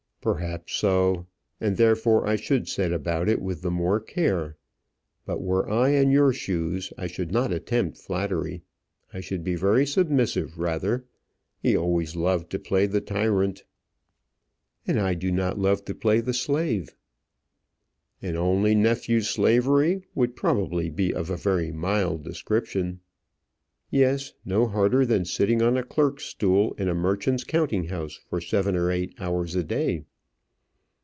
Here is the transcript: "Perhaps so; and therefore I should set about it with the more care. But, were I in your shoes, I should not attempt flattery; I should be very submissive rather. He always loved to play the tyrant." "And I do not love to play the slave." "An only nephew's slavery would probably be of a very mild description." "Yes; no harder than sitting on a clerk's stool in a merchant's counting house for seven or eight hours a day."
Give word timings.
"Perhaps 0.23 0.73
so; 0.73 1.25
and 1.59 1.77
therefore 1.77 2.27
I 2.27 2.35
should 2.35 2.67
set 2.67 2.93
about 2.93 3.27
it 3.27 3.41
with 3.41 3.63
the 3.63 3.71
more 3.71 3.99
care. 3.99 4.55
But, 5.25 5.41
were 5.41 5.67
I 5.67 5.89
in 5.95 6.11
your 6.11 6.31
shoes, 6.31 6.93
I 6.95 7.07
should 7.07 7.31
not 7.31 7.51
attempt 7.51 7.97
flattery; 7.97 8.61
I 9.11 9.19
should 9.19 9.43
be 9.43 9.55
very 9.55 9.83
submissive 9.83 10.59
rather. 10.59 11.05
He 11.57 11.75
always 11.75 12.15
loved 12.15 12.51
to 12.51 12.59
play 12.59 12.85
the 12.85 13.01
tyrant." 13.01 13.63
"And 14.85 14.99
I 14.99 15.15
do 15.15 15.31
not 15.31 15.57
love 15.57 15.85
to 15.85 15.95
play 15.95 16.21
the 16.21 16.35
slave." 16.35 16.95
"An 18.21 18.37
only 18.37 18.75
nephew's 18.75 19.27
slavery 19.27 20.03
would 20.13 20.35
probably 20.35 20.91
be 20.91 21.11
of 21.15 21.31
a 21.31 21.35
very 21.35 21.71
mild 21.71 22.23
description." 22.23 22.99
"Yes; 23.89 24.33
no 24.45 24.67
harder 24.67 25.03
than 25.03 25.25
sitting 25.25 25.63
on 25.63 25.77
a 25.77 25.83
clerk's 25.83 26.25
stool 26.25 26.73
in 26.77 26.87
a 26.87 26.93
merchant's 26.93 27.43
counting 27.43 27.85
house 27.85 28.19
for 28.29 28.39
seven 28.39 28.75
or 28.75 28.91
eight 28.91 29.15
hours 29.17 29.55
a 29.55 29.63
day." 29.63 30.03